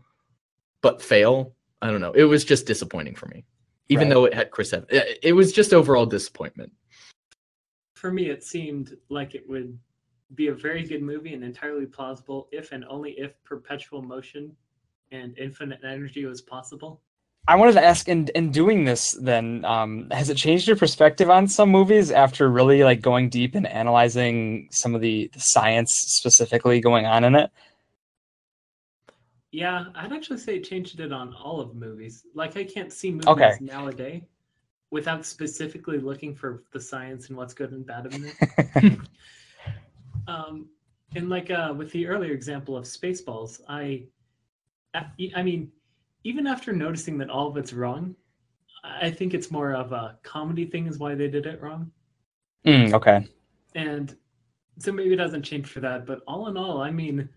but 0.81 1.01
fail, 1.01 1.55
I 1.81 1.91
don't 1.91 2.01
know. 2.01 2.11
It 2.11 2.25
was 2.25 2.43
just 2.43 2.67
disappointing 2.67 3.15
for 3.15 3.27
me, 3.27 3.45
even 3.87 4.09
Right. 4.09 4.13
though 4.13 4.25
it 4.25 4.33
had 4.33 4.51
Chris 4.51 4.73
Evans. 4.73 4.89
It, 4.91 5.19
it 5.23 5.31
was 5.31 5.53
just 5.53 5.73
overall 5.73 6.05
disappointment. 6.05 6.73
For 7.95 8.11
me, 8.11 8.29
it 8.29 8.43
seemed 8.43 8.97
like 9.07 9.33
it 9.33 9.47
would 9.47 9.79
be 10.35 10.47
a 10.47 10.53
very 10.53 10.83
good 10.83 11.01
movie 11.01 11.33
and 11.33 11.41
entirely 11.41 11.85
plausible 11.85 12.49
if 12.51 12.73
and 12.73 12.83
only 12.89 13.11
if 13.11 13.41
perpetual 13.45 14.01
motion 14.01 14.53
and 15.13 15.37
infinite 15.37 15.79
energy 15.85 16.25
was 16.25 16.41
possible. 16.41 17.01
I 17.49 17.55
wanted 17.55 17.73
to 17.73 17.83
ask 17.83 18.07
in 18.07 18.27
in 18.35 18.51
doing 18.51 18.85
this 18.85 19.17
then 19.19 19.65
um, 19.65 20.07
has 20.11 20.29
it 20.29 20.35
changed 20.37 20.67
your 20.67 20.77
perspective 20.77 21.31
on 21.31 21.47
some 21.47 21.69
movies 21.69 22.11
after 22.11 22.47
really 22.47 22.83
like 22.83 23.01
going 23.01 23.27
deep 23.27 23.55
and 23.55 23.65
analyzing 23.65 24.67
some 24.71 24.93
of 24.93 25.01
the, 25.01 25.31
the 25.33 25.39
science 25.39 25.95
specifically 25.95 26.79
going 26.79 27.07
on 27.07 27.23
in 27.23 27.33
it? 27.33 27.49
Yeah, 29.49 29.85
I'd 29.95 30.13
actually 30.13 30.37
say 30.37 30.57
it 30.57 30.63
changed 30.63 30.99
it 30.99 31.11
on 31.11 31.33
all 31.33 31.59
of 31.59 31.73
movies. 31.73 32.23
Like 32.35 32.55
I 32.55 32.63
can't 32.63 32.93
see 32.93 33.09
movies 33.09 33.27
Okay. 33.29 33.57
nowadays 33.59 34.21
without 34.91 35.25
specifically 35.25 35.97
looking 35.97 36.35
for 36.35 36.61
the 36.71 36.79
science 36.79 37.29
and 37.29 37.37
what's 37.37 37.55
good 37.55 37.71
and 37.71 37.83
bad 37.83 38.05
in 38.05 38.25
it. 38.25 38.99
um, 40.27 40.67
and 41.15 41.29
like 41.29 41.49
uh, 41.49 41.73
with 41.75 41.91
the 41.93 42.05
earlier 42.05 42.33
example 42.33 42.77
of 42.77 42.85
Spaceballs, 42.85 43.59
I, 43.67 44.03
I 44.93 45.05
I 45.35 45.41
mean, 45.41 45.71
even 46.23 46.47
after 46.47 46.73
noticing 46.73 47.17
that 47.19 47.29
all 47.29 47.47
of 47.47 47.57
it's 47.57 47.73
wrong, 47.73 48.15
I 48.83 49.09
think 49.09 49.33
it's 49.33 49.51
more 49.51 49.73
of 49.73 49.91
a 49.91 50.17
comedy 50.23 50.65
thing 50.65 50.87
is 50.87 50.97
why 50.99 51.15
they 51.15 51.27
did 51.27 51.45
it 51.45 51.61
wrong. 51.61 51.91
Mm, 52.65 52.93
okay. 52.93 53.25
and 53.73 54.15
so 54.79 54.91
maybe 54.91 55.13
it 55.13 55.17
doesn't 55.17 55.43
change 55.43 55.67
for 55.67 55.79
that 55.79 56.05
but 56.05 56.21
all 56.27 56.47
in 56.47 56.57
all 56.57 56.81
i 56.81 56.91
mean 56.91 57.29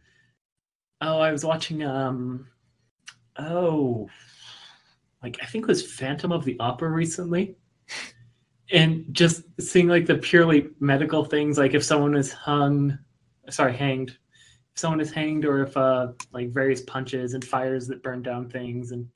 oh 1.00 1.20
i 1.20 1.30
was 1.30 1.44
watching 1.44 1.82
um 1.84 2.46
oh 3.36 4.08
like 5.22 5.38
i 5.42 5.46
think 5.46 5.64
it 5.64 5.68
was 5.68 5.92
phantom 5.92 6.32
of 6.32 6.44
the 6.44 6.58
opera 6.58 6.88
recently 6.88 7.56
and 8.72 9.04
just 9.12 9.42
seeing 9.60 9.88
like 9.88 10.06
the 10.06 10.16
purely 10.16 10.68
medical 10.80 11.24
things 11.24 11.58
like 11.58 11.74
if 11.74 11.84
someone 11.84 12.16
is 12.16 12.32
hung 12.32 12.98
sorry 13.48 13.76
hanged 13.76 14.16
if 14.74 14.78
someone 14.80 15.00
is 15.00 15.10
hanged 15.10 15.44
or 15.44 15.62
if 15.62 15.76
uh 15.76 16.08
like 16.32 16.50
various 16.50 16.80
punches 16.82 17.34
and 17.34 17.44
fires 17.44 17.86
that 17.88 18.02
burn 18.02 18.22
down 18.22 18.48
things 18.48 18.92
and 18.92 19.08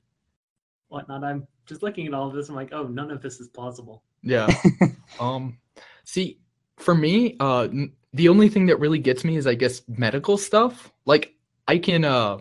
whatnot 0.89 1.23
i'm 1.23 1.47
just 1.65 1.83
looking 1.83 2.07
at 2.07 2.13
all 2.13 2.27
of 2.27 2.33
this 2.33 2.49
i'm 2.49 2.55
like 2.55 2.73
oh 2.73 2.83
none 2.87 3.11
of 3.11 3.21
this 3.21 3.39
is 3.39 3.47
plausible 3.49 4.03
Yeah. 4.23 4.47
um 5.19 5.57
see, 6.03 6.39
for 6.77 6.95
me, 6.95 7.35
uh 7.39 7.63
n- 7.63 7.93
the 8.13 8.29
only 8.29 8.49
thing 8.49 8.65
that 8.67 8.79
really 8.79 8.99
gets 8.99 9.23
me 9.23 9.35
is 9.35 9.45
I 9.45 9.53
guess 9.55 9.81
medical 9.87 10.37
stuff. 10.37 10.91
Like 11.05 11.33
I 11.67 11.77
can 11.77 12.05
uh 12.05 12.37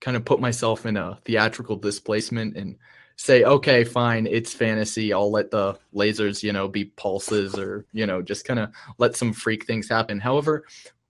kind 0.00 0.16
of 0.16 0.24
put 0.24 0.40
myself 0.40 0.86
in 0.86 0.96
a 0.96 1.18
theatrical 1.24 1.76
displacement 1.76 2.56
and 2.56 2.76
say, 3.16 3.44
okay, 3.44 3.84
fine, 3.84 4.26
it's 4.26 4.52
fantasy. 4.54 5.12
I'll 5.12 5.30
let 5.30 5.50
the 5.50 5.78
lasers, 5.94 6.42
you 6.42 6.52
know, 6.52 6.68
be 6.68 6.86
pulses 6.86 7.58
or, 7.58 7.84
you 7.92 8.06
know, 8.06 8.22
just 8.22 8.44
kind 8.46 8.58
of 8.60 8.70
let 8.98 9.14
some 9.16 9.32
freak 9.32 9.66
things 9.66 9.88
happen. 9.88 10.18
However, 10.20 10.64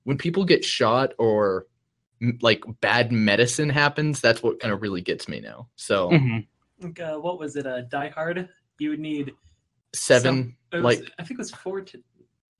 when 0.04 0.18
people 0.18 0.44
get 0.44 0.64
shot 0.64 1.12
or 1.18 1.66
like 2.42 2.62
bad 2.80 3.12
medicine 3.12 3.70
happens, 3.70 4.20
that's 4.20 4.42
what 4.42 4.60
kind 4.60 4.72
of 4.74 4.82
really 4.82 5.00
gets 5.00 5.28
me 5.28 5.40
now. 5.40 5.68
So, 5.76 6.10
Mhm. 6.10 6.46
like 6.80 7.00
uh, 7.00 7.18
what 7.18 7.38
was 7.38 7.56
it 7.56 7.66
uh 7.66 7.82
die 7.82 8.08
hard 8.08 8.48
you 8.78 8.90
would 8.90 9.00
need 9.00 9.32
seven, 9.94 10.56
It 10.72 10.76
was, 10.76 10.84
like 10.84 11.10
I 11.18 11.22
think 11.24 11.32
it 11.38 11.42
was 11.42 11.50
four 11.50 11.80
to. 11.82 12.02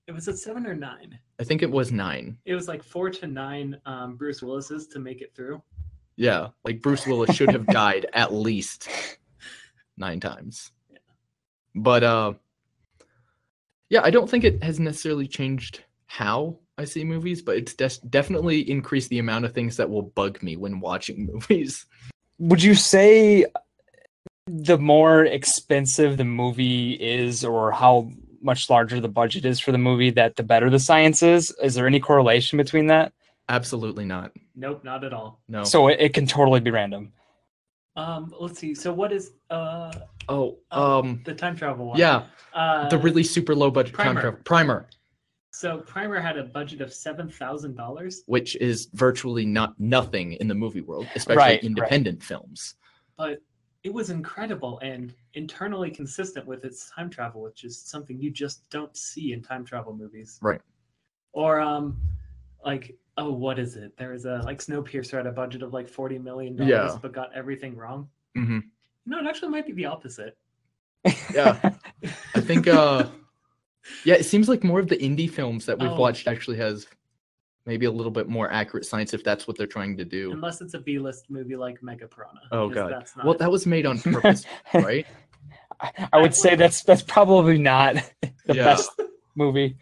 It 0.06 0.12
was 0.12 0.26
at 0.28 0.38
seven 0.38 0.66
or 0.66 0.74
nine. 0.74 1.18
I 1.38 1.44
think 1.44 1.62
it 1.62 1.70
was 1.70 1.92
nine. 1.92 2.36
It 2.44 2.54
was 2.54 2.66
like 2.68 2.82
four 2.82 3.10
to 3.10 3.26
nine 3.28 3.80
um, 3.86 4.16
Bruce 4.16 4.42
Willis's 4.42 4.88
to 4.88 4.98
make 4.98 5.20
it 5.22 5.34
through. 5.36 5.62
Yeah, 6.16 6.48
like 6.64 6.82
Bruce 6.82 7.06
Willis 7.06 7.34
should 7.36 7.50
have 7.52 7.66
died 7.66 8.06
at 8.12 8.32
least 8.34 8.88
nine 9.96 10.20
times. 10.20 10.72
Yeah. 10.90 10.98
But 11.74 12.02
uh 12.02 12.32
yeah, 13.88 14.00
I 14.04 14.10
don't 14.10 14.28
think 14.28 14.44
it 14.44 14.62
has 14.62 14.78
necessarily 14.80 15.26
changed 15.26 15.84
how 16.06 16.58
I 16.80 16.84
see 16.84 17.04
movies, 17.04 17.42
but 17.42 17.56
it's 17.58 17.74
des- 17.74 18.06
definitely 18.08 18.68
increased 18.70 19.10
the 19.10 19.18
amount 19.18 19.44
of 19.44 19.52
things 19.52 19.76
that 19.76 19.90
will 19.90 20.00
bug 20.00 20.42
me 20.42 20.56
when 20.56 20.80
watching 20.80 21.26
movies. 21.32 21.84
Would 22.38 22.62
you 22.62 22.74
say 22.74 23.44
the 24.46 24.78
more 24.78 25.26
expensive 25.26 26.16
the 26.16 26.24
movie 26.24 26.92
is, 26.94 27.44
or 27.44 27.70
how 27.70 28.10
much 28.40 28.70
larger 28.70 28.98
the 28.98 29.08
budget 29.08 29.44
is 29.44 29.60
for 29.60 29.72
the 29.72 29.78
movie, 29.78 30.10
that 30.12 30.36
the 30.36 30.42
better 30.42 30.70
the 30.70 30.78
science 30.78 31.22
is? 31.22 31.54
Is 31.62 31.74
there 31.74 31.86
any 31.86 32.00
correlation 32.00 32.56
between 32.56 32.86
that? 32.86 33.12
Absolutely 33.50 34.06
not. 34.06 34.32
Nope, 34.56 34.82
not 34.82 35.04
at 35.04 35.12
all. 35.12 35.42
No. 35.48 35.64
So 35.64 35.88
it, 35.88 36.00
it 36.00 36.14
can 36.14 36.26
totally 36.26 36.60
be 36.60 36.70
random. 36.70 37.12
Um, 37.94 38.32
let's 38.40 38.58
see. 38.58 38.74
So 38.74 38.90
what 38.90 39.12
is 39.12 39.32
uh 39.50 39.92
oh, 40.30 40.56
uh, 40.70 41.00
um 41.00 41.20
the 41.26 41.34
time 41.34 41.56
travel 41.56 41.88
one? 41.88 41.98
yeah, 41.98 42.24
uh, 42.54 42.88
the 42.88 42.96
really 42.96 43.24
super 43.24 43.54
low 43.54 43.70
budget 43.70 43.96
time 43.96 44.14
travel 44.14 44.40
primer, 44.44 44.86
So 45.52 45.78
Primer 45.78 46.20
had 46.20 46.36
a 46.38 46.44
budget 46.44 46.80
of 46.80 46.92
seven 46.92 47.28
thousand 47.28 47.74
dollars, 47.76 48.22
which 48.26 48.56
is 48.56 48.88
virtually 48.94 49.44
not 49.44 49.78
nothing 49.80 50.34
in 50.34 50.46
the 50.48 50.54
movie 50.54 50.80
world, 50.80 51.06
especially 51.14 51.36
Right, 51.38 51.50
right. 51.54 51.64
independent 51.64 52.22
films. 52.22 52.74
but 53.18 53.40
it 53.82 53.92
was 53.94 54.10
incredible 54.10 54.78
and 54.82 55.14
internally 55.32 55.90
consistent 55.90 56.46
with 56.46 56.66
its 56.66 56.90
time 56.90 57.08
travel, 57.08 57.40
which 57.40 57.64
is 57.64 57.80
something 57.80 58.20
you 58.20 58.30
just 58.30 58.68
don't 58.68 58.94
see 58.94 59.32
in 59.32 59.40
time 59.42 59.64
travel 59.64 59.96
movies. 59.96 60.38
Right. 60.42 60.60
Or 61.32 61.60
um, 61.60 61.96
like 62.64 62.94
oh, 63.16 63.32
what 63.32 63.58
is 63.58 63.76
it? 63.76 63.96
There 63.98 64.10
was 64.12 64.24
a 64.26 64.42
like 64.44 64.58
Snowpiercer 64.58 65.12
had 65.16 65.26
a 65.26 65.32
budget 65.32 65.62
of 65.62 65.72
like 65.72 65.88
forty 65.88 66.18
million 66.18 66.56
dollars, 66.56 66.70
Yeah. 66.70 66.98
but 67.00 67.12
got 67.12 67.30
everything 67.34 67.74
wrong. 67.74 68.08
Mm-hmm. 68.36 68.58
No, 69.06 69.18
it 69.18 69.26
actually 69.26 69.48
might 69.48 69.66
be 69.66 69.72
the 69.72 69.86
opposite. 69.86 70.36
Yeah. 71.34 71.58
I 72.34 72.40
think 72.40 72.68
uh 72.68 73.06
yeah, 74.04 74.14
it 74.14 74.24
seems 74.24 74.48
like 74.48 74.62
more 74.64 74.80
of 74.80 74.88
the 74.88 74.96
indie 74.96 75.30
films 75.30 75.66
that 75.66 75.78
we've 75.78 75.90
Oh. 75.90 75.96
watched 76.00 76.26
actually 76.28 76.56
has 76.58 76.86
maybe 77.66 77.86
a 77.86 77.90
little 77.90 78.10
bit 78.10 78.28
more 78.28 78.50
accurate 78.50 78.84
science 78.86 79.12
if 79.14 79.22
that's 79.22 79.46
what 79.46 79.56
they're 79.56 79.66
trying 79.66 79.96
to 79.96 80.04
do. 80.04 80.32
Unless 80.32 80.60
it's 80.60 80.74
a 80.74 80.78
B-list 80.80 81.26
movie 81.30 81.56
like 81.56 81.82
Mega 81.82 82.06
Piranha. 82.08 82.40
Oh 82.52 82.68
god. 82.68 82.90
That's 82.92 83.16
not, 83.16 83.26
Well, 83.26 83.34
that 83.36 83.50
was 83.50 83.66
made 83.66 83.86
on 83.86 83.98
purpose, 84.02 84.44
right? 84.74 85.06
I 85.80 86.08
I 86.12 86.20
would 86.20 86.34
say 86.34 86.56
that's 86.56 86.82
that's 86.82 87.02
probably 87.02 87.58
not 87.58 87.94
the 88.46 88.54
Yeah. 88.54 88.64
best 88.64 88.90
movie. 89.36 89.76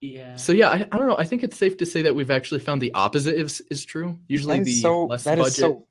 yeah. 0.00 0.36
so 0.36 0.52
yeah, 0.52 0.68
I, 0.70 0.86
I 0.92 0.98
don't 0.98 1.08
know. 1.08 1.18
I 1.18 1.24
think 1.24 1.42
it's 1.42 1.56
safe 1.58 1.76
to 1.78 1.86
say 1.86 2.02
that 2.02 2.14
we've 2.14 2.30
actually 2.30 2.60
found 2.60 2.80
the 2.80 2.92
opposite 2.94 3.34
is 3.36 3.60
is 3.70 3.84
true. 3.84 4.18
Usually 4.28 4.58
That 4.58 4.64
the 4.64 4.70
is 4.72 4.82
so 4.82 5.06
less 5.06 5.24
that 5.24 5.38
budget. 5.38 5.48
is 5.52 5.56
so 5.56 5.66
I 5.66 5.70
know. 5.72 5.84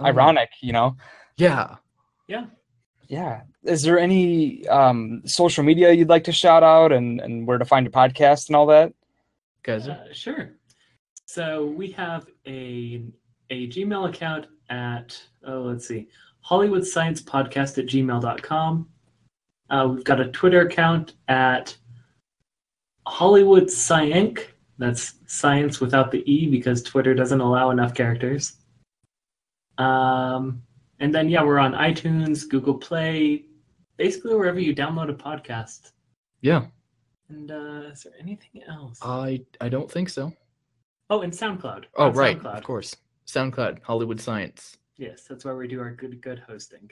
Oh. 0.00 0.04
ironic, 0.06 0.50
you 0.62 0.72
know. 0.72 0.96
Yeah. 1.36 1.76
yeah. 2.28 2.46
Yeah. 3.12 3.42
Is 3.62 3.82
there 3.82 3.98
any 3.98 4.66
um, 4.68 5.20
social 5.26 5.62
media 5.62 5.92
you'd 5.92 6.08
like 6.08 6.24
to 6.24 6.32
shout 6.32 6.62
out 6.62 6.92
and, 6.92 7.20
and 7.20 7.46
where 7.46 7.58
to 7.58 7.64
find 7.66 7.84
your 7.84 7.92
podcast 7.92 8.48
and 8.48 8.56
all 8.56 8.64
that? 8.68 8.94
Guys. 9.64 9.86
Uh, 9.86 10.06
sure. 10.12 10.54
So 11.26 11.66
we 11.66 11.90
have 11.90 12.26
a 12.46 13.04
a 13.50 13.68
Gmail 13.68 14.08
account 14.08 14.46
at 14.70 15.22
oh 15.46 15.60
let's 15.60 15.86
see 15.86 16.08
Hollywood 16.40 16.86
Science 16.86 17.20
Podcast 17.20 17.76
at 17.76 17.84
gmail.com. 17.84 18.88
Uh, 19.68 19.88
we've 19.90 20.04
got 20.04 20.18
a 20.18 20.30
Twitter 20.30 20.62
account 20.62 21.12
at 21.28 21.76
Hollywood 23.06 23.64
Scienc. 23.64 24.46
That's 24.78 25.16
science 25.26 25.82
without 25.82 26.12
the 26.12 26.24
E 26.24 26.46
because 26.50 26.82
Twitter 26.82 27.12
doesn't 27.12 27.42
allow 27.42 27.72
enough 27.72 27.92
characters. 27.92 28.54
Um, 29.76 30.62
and 31.02 31.12
then 31.12 31.28
yeah, 31.28 31.42
we're 31.42 31.58
on 31.58 31.72
iTunes, 31.72 32.48
Google 32.48 32.74
Play, 32.74 33.44
basically 33.96 34.36
wherever 34.36 34.60
you 34.60 34.72
download 34.74 35.10
a 35.10 35.14
podcast. 35.14 35.90
Yeah. 36.40 36.66
And 37.28 37.50
uh, 37.50 37.90
is 37.92 38.04
there 38.04 38.12
anything 38.20 38.62
else? 38.68 39.00
I 39.02 39.42
I 39.60 39.68
don't 39.68 39.90
think 39.90 40.08
so. 40.08 40.32
Oh, 41.10 41.22
and 41.22 41.32
SoundCloud. 41.32 41.86
Oh 41.96 42.12
right, 42.12 42.38
SoundCloud. 42.38 42.56
of 42.56 42.62
course. 42.64 42.96
SoundCloud, 43.26 43.82
Hollywood 43.82 44.20
Science. 44.20 44.78
Yes, 44.96 45.24
that's 45.28 45.44
where 45.44 45.56
we 45.56 45.66
do 45.66 45.80
our 45.80 45.90
good 45.90 46.20
good 46.22 46.38
hosting. 46.46 46.88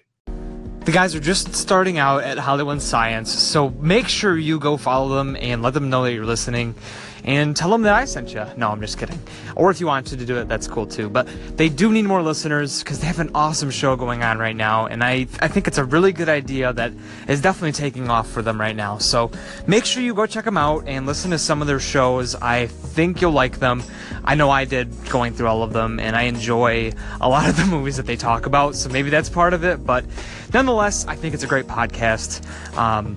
The 0.84 0.92
guys 0.92 1.14
are 1.14 1.20
just 1.20 1.54
starting 1.54 1.98
out 1.98 2.22
at 2.24 2.38
Hollywood 2.38 2.80
Science, 2.80 3.30
so 3.30 3.68
make 3.80 4.08
sure 4.08 4.38
you 4.38 4.58
go 4.58 4.78
follow 4.78 5.14
them 5.16 5.36
and 5.38 5.62
let 5.62 5.74
them 5.74 5.90
know 5.90 6.04
that 6.04 6.14
you're 6.14 6.24
listening 6.24 6.74
and 7.22 7.54
tell 7.54 7.70
them 7.70 7.82
that 7.82 7.94
I 7.94 8.06
sent 8.06 8.32
you. 8.32 8.44
No, 8.56 8.70
I'm 8.70 8.80
just 8.80 8.98
kidding. 8.98 9.18
Or 9.56 9.70
if 9.70 9.78
you 9.78 9.86
want 9.86 10.06
to 10.06 10.16
do 10.16 10.38
it, 10.38 10.48
that's 10.48 10.66
cool 10.66 10.86
too. 10.86 11.10
But 11.10 11.28
they 11.56 11.68
do 11.68 11.92
need 11.92 12.06
more 12.06 12.22
listeners 12.22 12.82
because 12.82 13.00
they 13.00 13.06
have 13.06 13.18
an 13.18 13.30
awesome 13.34 13.70
show 13.70 13.94
going 13.94 14.22
on 14.22 14.38
right 14.38 14.56
now, 14.56 14.86
and 14.86 15.04
I, 15.04 15.26
I 15.40 15.48
think 15.48 15.68
it's 15.68 15.78
a 15.78 15.84
really 15.84 16.12
good 16.12 16.28
idea 16.28 16.72
that 16.72 16.92
is 17.28 17.40
definitely 17.40 17.72
taking 17.72 18.08
off 18.08 18.30
for 18.30 18.42
them 18.42 18.58
right 18.58 18.74
now. 18.74 18.98
So 18.98 19.30
make 19.66 19.84
sure 19.84 20.02
you 20.02 20.14
go 20.14 20.26
check 20.26 20.46
them 20.46 20.56
out 20.56 20.84
and 20.86 21.06
listen 21.06 21.30
to 21.32 21.38
some 21.38 21.60
of 21.60 21.68
their 21.68 21.80
shows. 21.80 22.34
I 22.36 22.68
think 22.68 23.20
you'll 23.20 23.32
like 23.32 23.58
them. 23.58 23.82
I 24.24 24.34
know 24.34 24.50
I 24.50 24.64
did 24.64 24.90
going 25.10 25.34
through 25.34 25.48
all 25.48 25.62
of 25.62 25.72
them, 25.72 26.00
and 26.00 26.16
I 26.16 26.22
enjoy 26.22 26.92
a 27.20 27.28
lot 27.28 27.48
of 27.48 27.56
the 27.56 27.66
movies 27.70 27.96
that 27.98 28.06
they 28.06 28.16
talk 28.16 28.46
about, 28.46 28.76
so 28.76 28.88
maybe 28.88 29.10
that's 29.10 29.28
part 29.28 29.52
of 29.52 29.64
it. 29.64 29.84
But 29.84 30.04
nonetheless, 30.52 31.06
I 31.06 31.16
think 31.16 31.34
it's 31.34 31.42
a 31.42 31.46
great 31.46 31.66
podcast. 31.66 32.44
Um, 32.76 33.16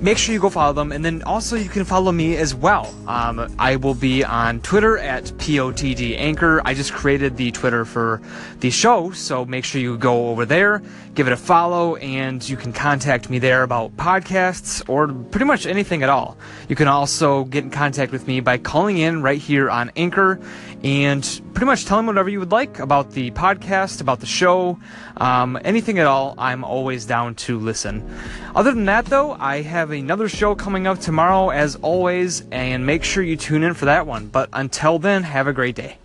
make 0.00 0.18
sure 0.18 0.32
you 0.32 0.40
go 0.40 0.50
follow 0.50 0.72
them, 0.72 0.92
and 0.92 1.04
then 1.04 1.22
also 1.22 1.56
you 1.56 1.68
can 1.68 1.84
follow 1.84 2.12
me 2.12 2.36
as 2.36 2.54
well. 2.54 2.94
Um, 3.06 3.52
I 3.58 3.76
will 3.76 3.94
be 3.94 4.24
on 4.24 4.60
Twitter 4.60 4.98
at 4.98 5.24
POTD 5.24 6.16
Anchor. 6.18 6.62
I 6.64 6.74
just 6.74 6.92
created 6.92 7.36
the 7.36 7.50
Twitter 7.50 7.84
for 7.84 8.20
the 8.60 8.70
show, 8.70 9.10
so 9.10 9.44
make 9.44 9.64
sure 9.64 9.80
you 9.80 9.98
go 9.98 10.28
over 10.28 10.44
there, 10.44 10.82
give 11.14 11.26
it 11.26 11.32
a 11.32 11.36
follow, 11.36 11.96
and 11.96 12.46
you 12.48 12.56
can 12.56 12.72
contact 12.72 13.28
me 13.28 13.38
there 13.38 13.62
about 13.62 13.96
podcasts 13.96 14.88
or 14.88 15.08
pretty 15.08 15.46
much 15.46 15.66
anything 15.66 16.02
at 16.02 16.08
all. 16.08 16.36
You 16.68 16.76
can 16.76 16.88
also 16.88 17.44
get 17.44 17.64
in 17.64 17.70
contact 17.70 18.12
with 18.12 18.26
me 18.26 18.40
by 18.40 18.58
calling 18.58 18.98
in 18.98 19.22
right 19.22 19.40
here 19.40 19.70
on 19.70 19.90
Anchor 19.96 20.40
and 20.84 21.40
pretty 21.54 21.66
much 21.66 21.86
tell 21.86 21.96
them 21.96 22.06
whatever 22.06 22.28
you 22.28 22.38
would 22.38 22.52
like 22.52 22.78
about 22.78 23.10
the 23.10 23.32
podcast, 23.32 24.00
about 24.00 24.20
the 24.20 24.26
show, 24.26 24.78
um, 25.16 25.58
anything 25.64 25.98
at 25.98 26.06
all. 26.06 26.34
I'm 26.38 26.62
always 26.62 27.04
down 27.04 27.34
to 27.36 27.58
listen. 27.58 28.08
Other 28.54 28.72
than 28.72 28.84
that, 28.84 29.06
though, 29.06 29.32
I 29.32 29.62
have 29.78 29.92
another 29.92 30.28
show 30.28 30.56
coming 30.56 30.88
up 30.88 30.98
tomorrow, 30.98 31.50
as 31.50 31.76
always, 31.76 32.42
and 32.50 32.84
make 32.84 33.04
sure 33.04 33.22
you 33.22 33.36
tune 33.36 33.62
in 33.62 33.74
for 33.74 33.84
that 33.84 34.08
one. 34.08 34.26
But 34.26 34.48
until 34.52 34.98
then, 34.98 35.22
have 35.22 35.46
a 35.46 35.52
great 35.52 35.76
day. 35.76 35.98